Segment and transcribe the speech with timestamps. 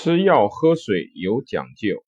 [0.00, 2.04] 吃药喝水有讲究，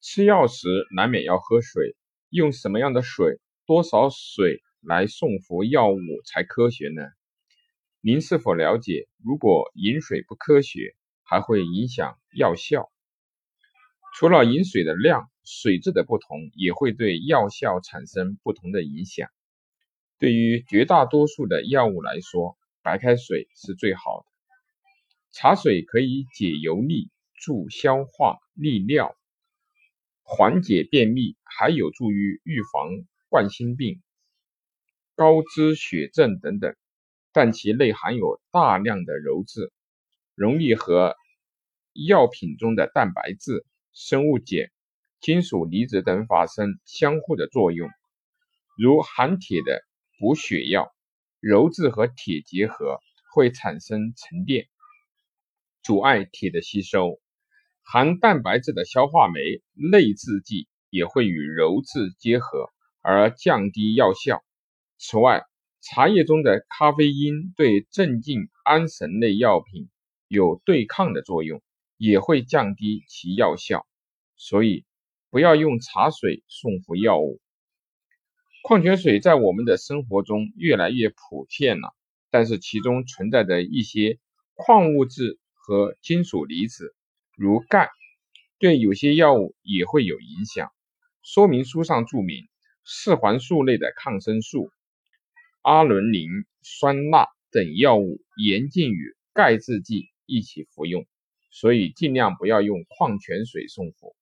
[0.00, 1.94] 吃药时难免要喝水，
[2.30, 7.02] 用什么样的水、多少水来送服药物才科学呢？
[8.00, 12.90] 您是否了解，如果饮水不科学，还会影响药效？
[14.18, 19.28] 除了饮水的量，水质的不同也会对药效产生不同的影响。
[20.18, 24.35] 对于绝大多数的药物来说，白开水是最好的。
[25.38, 29.14] 茶水可以解油腻、助消化、利尿、
[30.22, 32.88] 缓解便秘，还有助于预防
[33.28, 34.00] 冠心病、
[35.14, 36.74] 高脂血症等等。
[37.32, 39.70] 但其内含有大量的鞣质，
[40.34, 41.14] 容易和
[41.92, 44.70] 药品中的蛋白质、生物碱、
[45.20, 47.90] 金属离子等发生相互的作用。
[48.78, 49.82] 如含铁的
[50.18, 50.90] 补血药，
[51.42, 53.00] 鞣质和铁结合
[53.34, 54.66] 会产生沉淀。
[55.86, 57.20] 阻碍铁的吸收，
[57.84, 62.70] 含蛋白质的消化酶内制剂也会与鞣质结合
[63.02, 64.42] 而降低药效。
[64.98, 65.44] 此外，
[65.80, 69.88] 茶叶中的咖啡因对镇静安神类药品
[70.26, 71.62] 有对抗的作用，
[71.96, 73.86] 也会降低其药效。
[74.36, 74.84] 所以，
[75.30, 77.40] 不要用茶水送服药物。
[78.64, 81.94] 矿泉水在我们的生活中越来越普遍了，
[82.32, 84.18] 但是其中存在着一些
[84.56, 85.38] 矿物质。
[85.66, 86.94] 和金属离子，
[87.36, 87.90] 如钙，
[88.60, 90.70] 对有些药物也会有影响。
[91.24, 92.46] 说明书上注明，
[92.84, 94.70] 四环素类的抗生素、
[95.62, 96.30] 阿伦宁
[96.62, 101.04] 酸钠等药物严禁与钙制剂一起服用，
[101.50, 104.14] 所以尽量不要用矿泉水送服。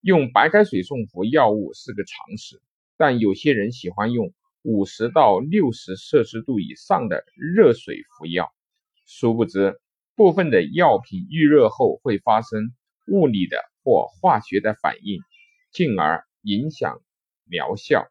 [0.00, 2.62] 用白开水送服药物是个常识，
[2.96, 8.50] 但有些人喜欢用五十到六十摄氏度以上的热水服药，
[9.04, 9.78] 殊不知。
[10.16, 12.72] 部分的药品预热后会发生
[13.08, 15.20] 物理的或化学的反应，
[15.72, 17.00] 进而影响
[17.44, 18.06] 疗效。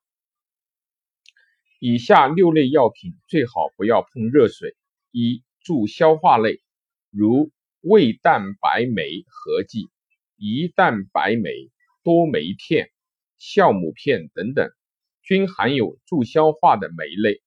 [1.80, 4.76] 以下六类药品最好不要碰热水：
[5.12, 6.62] 一、助消化类，
[7.10, 7.52] 如
[7.82, 9.90] 胃蛋白酶合剂、
[10.38, 11.72] 胰蛋白酶、
[12.04, 12.90] 多酶片、
[13.40, 14.70] 酵母片等等，
[15.22, 17.42] 均含有助消化的酶类。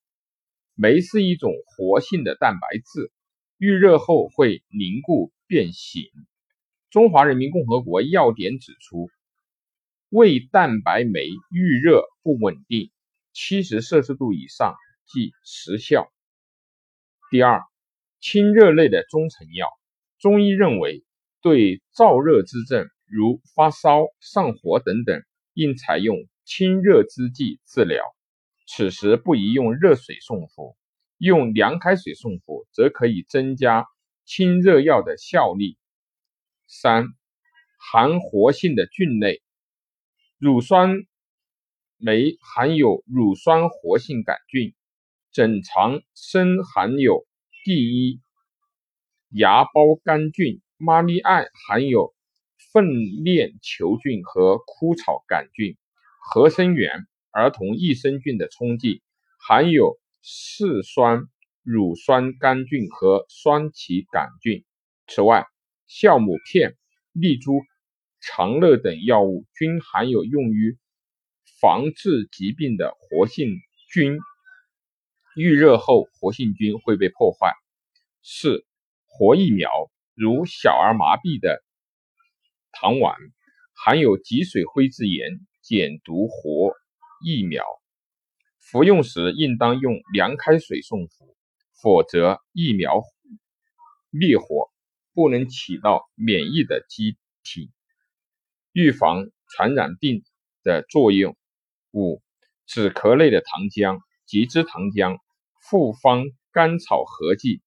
[0.74, 3.12] 酶是一种活性的蛋白质。
[3.58, 6.04] 遇热后会凝固变形。
[6.90, 9.08] 中华人民共和国药典指出，
[10.08, 12.90] 胃蛋白酶遇热不稳定，
[13.32, 14.74] 七十摄氏度以上
[15.06, 16.10] 即时效。
[17.30, 17.62] 第二，
[18.20, 19.68] 清热类的中成药，
[20.18, 21.04] 中医认为
[21.40, 25.22] 对燥热之症，如发烧、上火等等，
[25.54, 28.02] 应采用清热之剂治疗。
[28.68, 30.76] 此时不宜用热水送服。
[31.18, 33.86] 用凉开水送服，则可以增加
[34.24, 35.78] 清热药的效力。
[36.66, 37.06] 三、
[37.78, 39.40] 含活性的菌类，
[40.38, 41.06] 乳酸
[41.96, 44.74] 酶含有乳酸活性杆菌，
[45.32, 47.26] 整肠生含有
[47.64, 48.20] 第一
[49.30, 52.14] 芽孢杆菌，妈咪爱含有
[52.72, 52.84] 粪
[53.24, 55.76] 链球菌和枯草杆菌，
[56.20, 59.02] 合生元儿童益生菌的冲剂
[59.38, 59.98] 含有。
[60.28, 61.28] 嗜酸
[61.62, 64.64] 乳酸杆菌和双歧杆菌。
[65.06, 65.46] 此外，
[65.88, 66.76] 酵母片、
[67.12, 67.60] 丽珠、
[68.20, 70.76] 长乐等药物均含有用于
[71.60, 73.54] 防治疾病的活性
[73.88, 74.18] 菌。
[75.36, 77.52] 预热后，活性菌会被破坏。
[78.24, 78.66] 四、
[79.06, 79.70] 活疫苗，
[80.16, 81.62] 如小儿麻痹的
[82.72, 83.16] 糖丸，
[83.76, 86.74] 含有脊髓灰质炎减毒活
[87.24, 87.64] 疫苗。
[88.68, 91.36] 服用时应当用凉开水送服，
[91.80, 93.00] 否则疫苗
[94.10, 94.72] 灭活
[95.14, 97.70] 不能起到免疫的机体
[98.72, 100.24] 预防传染病
[100.64, 101.36] 的作用。
[101.92, 102.20] 五、
[102.66, 105.18] 止咳类的糖浆，吉之糖浆、
[105.60, 107.62] 复方甘草合剂、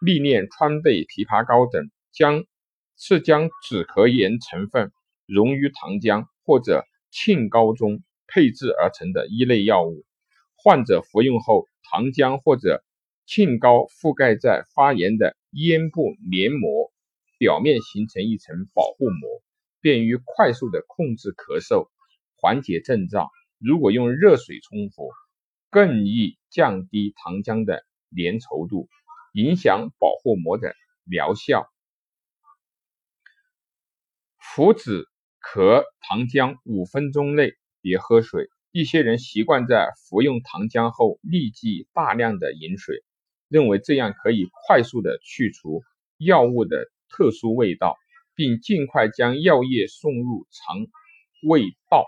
[0.00, 2.44] 利念川贝枇杷膏等，将
[2.98, 4.92] 是将止咳盐成分
[5.24, 10.04] 溶于糖浆或者沁膏中配制而成的一类药物。
[10.62, 12.84] 患者服用后，糖浆或者
[13.26, 16.92] 沁膏覆盖在发炎的咽部黏膜
[17.38, 19.42] 表面，形成一层保护膜，
[19.80, 21.88] 便于快速的控制咳嗽，
[22.36, 23.30] 缓解症状。
[23.58, 25.10] 如果用热水冲服，
[25.70, 28.88] 更易降低糖浆的粘稠度，
[29.32, 30.74] 影响保护膜的
[31.04, 31.66] 疗效。
[34.38, 35.06] 服止
[35.40, 38.50] 咳糖浆五分钟内别喝水。
[38.72, 43.02] 一些人习惯在服用糖浆后立即大量的饮水，
[43.48, 45.82] 认为这样可以快速的去除
[46.18, 47.96] 药物的特殊味道，
[48.36, 50.86] 并尽快将药液送入肠
[51.42, 52.06] 胃道。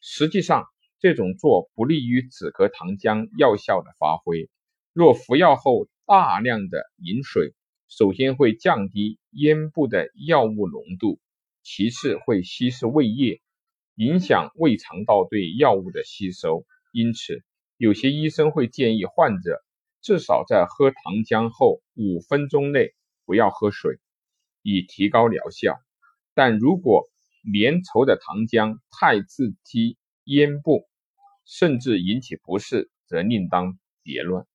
[0.00, 0.64] 实际上，
[0.98, 4.48] 这种做不利于止咳糖浆药效的发挥。
[4.94, 7.52] 若服药后大量的饮水，
[7.86, 11.20] 首先会降低咽部的药物浓度，
[11.62, 13.42] 其次会稀释胃液，
[13.98, 16.64] 影响胃肠道对药物的吸收。
[16.92, 17.42] 因此，
[17.76, 19.60] 有些医生会建议患者
[20.00, 22.94] 至少在喝糖浆后五分钟内
[23.26, 23.98] 不要喝水，
[24.62, 25.80] 以提高疗效。
[26.32, 27.08] 但如果
[27.42, 30.88] 粘稠的糖浆太刺激咽部，
[31.44, 34.46] 甚至引起不适，则另当别论。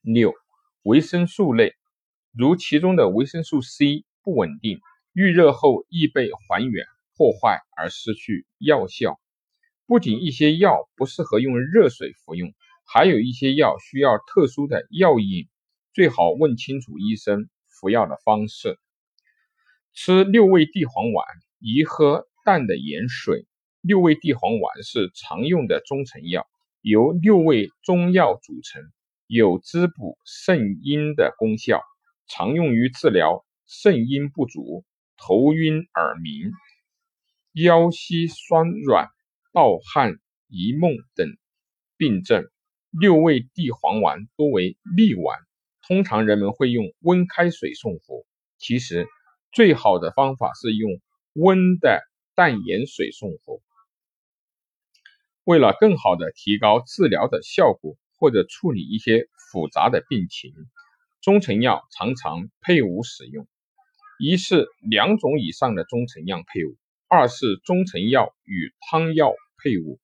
[0.00, 0.34] 六、
[0.82, 1.74] 维生素类，
[2.32, 4.80] 如其中的维生素 C 不稳定，
[5.12, 6.84] 遇热后易被还原
[7.16, 9.20] 破坏而失去药效。
[9.86, 12.52] 不仅一些药不适合用热水服用，
[12.86, 15.48] 还有一些药需要特殊的药引，
[15.92, 18.78] 最好问清楚医生服药的方式。
[19.92, 21.26] 吃六味地黄丸
[21.58, 23.46] 宜喝淡的盐水。
[23.80, 26.46] 六味地黄丸是常用的中成药，
[26.80, 28.82] 由六味中药组成。
[29.26, 31.82] 有滋补肾阴的功效，
[32.26, 34.84] 常用于治疗肾阴不足、
[35.16, 36.52] 头晕耳鸣、
[37.54, 39.08] 腰膝酸软、
[39.52, 40.18] 盗汗、
[40.48, 41.26] 遗梦等
[41.96, 42.44] 病症。
[42.90, 45.38] 六味地黄丸多为蜜丸，
[45.86, 48.26] 通常人们会用温开水送服。
[48.58, 49.06] 其实，
[49.50, 51.00] 最好的方法是用
[51.32, 52.02] 温的
[52.34, 53.62] 淡盐水送服。
[55.44, 57.96] 为了更好的提高治疗的效果。
[58.16, 60.54] 或者处理一些复杂的病情，
[61.20, 63.46] 中成药常常配伍使用：
[64.18, 66.70] 一是两种以上的中成药配伍；
[67.14, 69.32] 二是中成药与汤药
[69.62, 70.00] 配伍；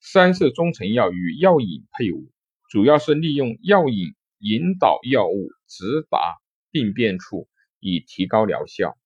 [0.00, 2.32] 三是中成药与药引配伍。
[2.70, 6.38] 主要是利用药引引导药物直达
[6.70, 7.46] 病变处，
[7.80, 8.96] 以提高疗效。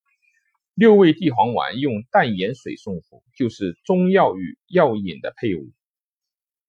[0.75, 5.73] 六味地黄丸用淡盐水送服，就是中药与药引的配伍。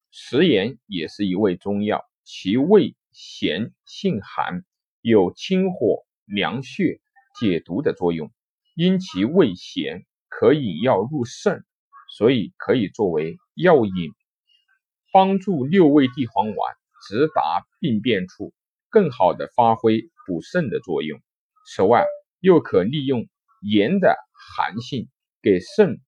[0.09, 4.63] 食盐也是一味中药，其味咸性寒，
[5.01, 6.99] 有清火凉血、
[7.39, 8.31] 解毒的作用。
[8.75, 10.05] 因其味咸，
[10.39, 11.65] 可引药入肾，
[12.15, 14.13] 所以可以作为药引，
[15.11, 16.75] 帮助六味地黄丸
[17.05, 18.53] 直达病变处，
[18.89, 21.19] 更好的发挥补肾的作用。
[21.65, 22.05] 此外，
[22.39, 23.27] 又可利用
[23.61, 24.15] 盐的
[24.55, 25.09] 寒性，
[25.41, 25.99] 给肾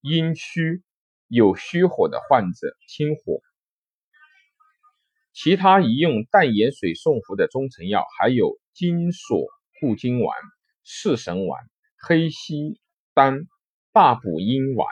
[0.00, 0.84] 阴虚。
[1.26, 3.40] 有虚火的患者清火。
[5.32, 9.48] 其他宜用淡盐水送服的中成药还有金锁
[9.80, 10.38] 固精丸、
[10.84, 11.64] 四神丸、
[11.98, 12.78] 黑西
[13.12, 13.48] 丹、
[13.94, 14.88] 大补阴丸、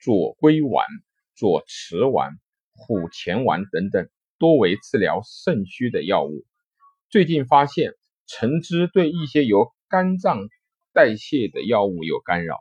[0.00, 0.86] 左归丸、
[1.36, 2.38] 左慈丸、
[2.72, 4.08] 虎钳丸等等，
[4.38, 6.46] 多为治疗肾虚的药物。
[7.10, 7.92] 最近发现，
[8.26, 10.48] 橙汁对一些由肝脏
[10.94, 12.60] 代谢的药物有干扰。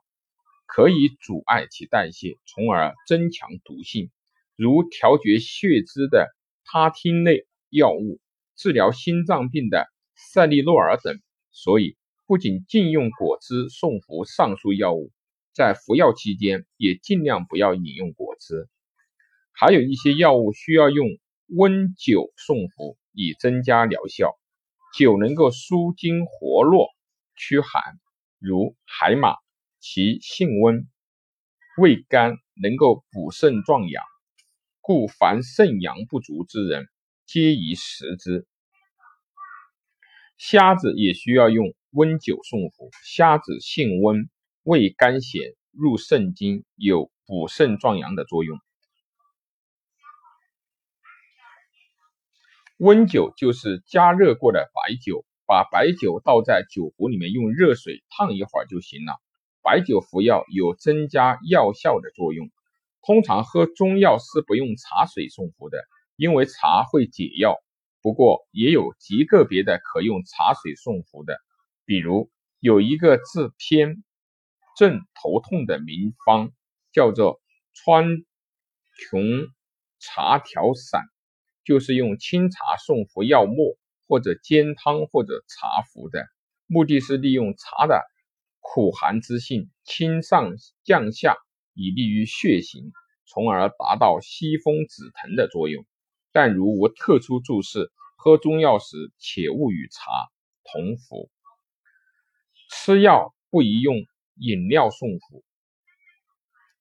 [0.65, 4.11] 可以阻碍其代谢，从而增强毒性，
[4.57, 6.27] 如调节血脂的
[6.65, 8.19] 他汀类药物，
[8.57, 9.87] 治疗心脏病的
[10.33, 11.17] 赛利诺尔等。
[11.51, 11.95] 所以，
[12.27, 15.13] 不仅禁用果汁送服上述药物，
[15.59, 18.69] 在服药期间也尽量不要饮用果汁。
[19.51, 21.06] 还有一些药物需要用
[21.47, 24.39] 温酒送服，以增加疗效。
[24.97, 26.88] 酒能够舒筋活络、
[27.35, 28.00] 驱寒，
[28.39, 29.35] 如海马。
[29.81, 30.87] 其性温，
[31.78, 34.01] 味甘，能够补肾壮阳，
[34.80, 36.87] 故凡肾阳不足之人，
[37.25, 38.47] 皆宜食之。
[40.37, 42.89] 虾子也需要用温酒送服。
[43.04, 44.30] 虾子性温，
[44.69, 48.59] 味甘咸，入肾经，有补肾壮阳的作用。
[52.78, 59.14] 温酒就是加热过的白酒，把白酒倒在酒壶里面，用热水烫一会儿就行了。
[59.64, 62.52] 白酒服药有增加药效的作用。
[63.02, 65.83] 通常喝中药是不用茶水送服的，
[66.16, 67.57] 因为茶会解药。
[68.04, 71.40] 不过也有极个别的可用茶水送服的，
[71.85, 74.04] 比如有一个治偏
[74.80, 76.54] 正头痛的名方，
[76.94, 77.42] 叫做
[77.74, 78.06] 川
[79.12, 79.50] 穹
[80.00, 81.04] 茶调散，
[81.66, 83.76] 就是用清茶送服药末，
[84.07, 86.26] 或者煎汤或者茶服的，
[86.66, 88.02] 目的是利用茶的。
[88.62, 90.54] 苦寒之性，清上
[90.86, 91.36] 降下，
[91.74, 92.94] 以利于血行，
[93.26, 95.86] 从而达到息风止疼的作用。
[96.31, 100.09] 但如无特殊注释，喝中药时且勿与茶
[100.64, 101.30] 同服。
[102.69, 104.06] 吃药不宜用
[104.39, 105.43] 饮料送服。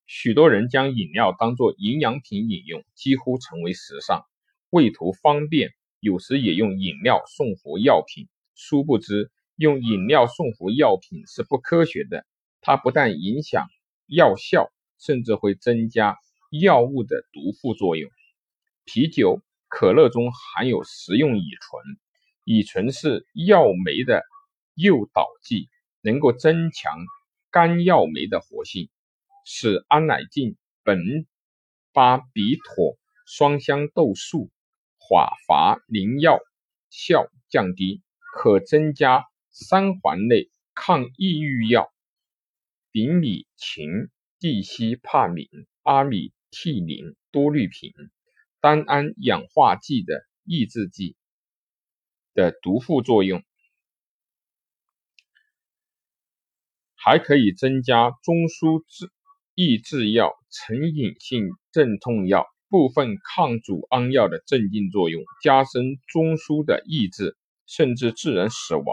[0.06, 4.22] 许多人将饮料当作营养品饮用，几乎成为时尚。
[4.70, 12.24] 为图方便，有时也用饮料送服药品，殊不知用饮料送服药品是不科学的，
[12.60, 13.66] 它不但影响
[14.06, 16.16] 药效，甚至会增加
[16.50, 18.10] 药物的毒副作用。
[18.84, 21.82] 啤酒、可乐中含有食用乙醇，
[22.44, 24.22] 乙醇是药酶的
[24.74, 25.68] 诱导剂，
[26.00, 26.96] 能够增强
[27.50, 28.90] 肝药酶的活性，
[29.44, 31.26] 使安乃近、苯
[31.92, 34.50] 巴比妥双香豆素
[34.98, 36.38] 华伐林药
[36.90, 38.02] 效降低，
[38.34, 39.24] 可增加。
[39.50, 41.92] 三环类抗抑郁药
[42.92, 45.48] 丙米嗪地西帕敏
[45.82, 47.92] 阿米替林多氯平
[48.60, 51.16] 单胺氧化剂的抑制剂
[52.34, 53.42] 的毒副作用，
[57.00, 59.10] 还可以增加中枢制
[59.54, 67.36] 抑制药成瘾性镇痛药部分抗组胺药的镇静作用，加深中枢的抑制，
[67.66, 68.84] 甚至致人死亡。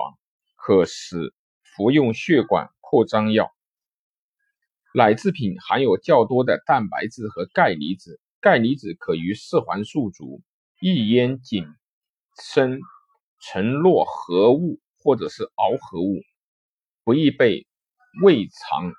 [0.56, 3.52] 可使服用血管扩张药。
[4.94, 10.42] 奶制品含有较多的蛋白质和钙离子，钙离子可与四环素族
[10.80, 11.66] 异烟紧
[12.42, 12.80] 生
[13.42, 16.22] 成络合物或者是螯合物，
[17.04, 17.68] 不易被
[18.22, 18.93] 胃肠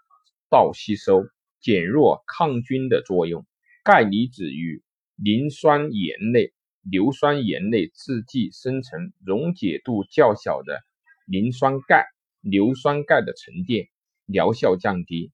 [0.50, 1.25] 道吸收，
[1.61, 3.46] 减弱抗菌的作用。
[3.82, 4.82] 钙离子与
[5.16, 10.82] 磷酸盐类、硫酸盐类制剂生成溶解度较小的。
[11.26, 12.04] 磷酸钙、
[12.40, 13.88] 硫酸钙的沉淀，
[14.26, 15.32] 疗效降低。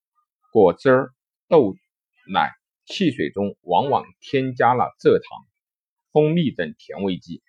[0.52, 1.08] 果汁、
[1.48, 1.74] 豆
[2.32, 2.50] 奶、
[2.86, 5.44] 汽水中往往添加了蔗糖、
[6.12, 7.42] 蜂蜜等甜味剂。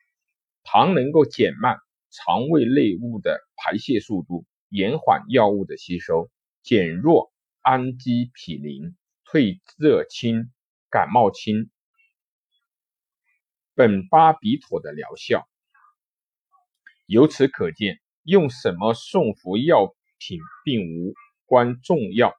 [0.64, 1.78] 糖能够减慢
[2.10, 6.32] 肠胃内物的排泄速度，延缓药物的吸收，
[6.64, 10.52] 减弱氨基匹林、退热清、
[10.90, 11.70] 感冒清。
[13.76, 15.48] 苯巴比妥的疗效，
[17.06, 18.00] 由此可见。
[18.24, 21.14] 用什么送服药品并无
[21.46, 22.34] 关重要，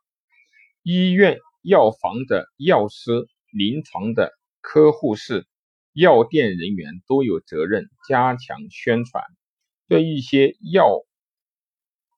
[0.82, 3.12] 医院药房的药师、
[3.52, 5.46] 临床的科护士、
[5.92, 9.22] 药店人员都有责任加强宣传，
[9.86, 11.02] 对一些药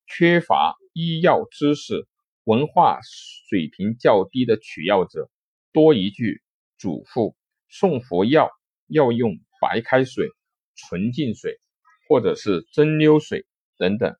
[0.06, 2.06] 缺乏医药知识、
[2.44, 5.28] 文化水平较低的取药者
[5.72, 6.40] 多一句
[6.78, 7.34] 嘱咐：
[7.68, 8.50] 送服药
[8.86, 10.28] 要用白开水、
[10.76, 11.58] 纯净水
[12.08, 13.46] 或者是蒸馏水。
[13.78, 14.16] 等等。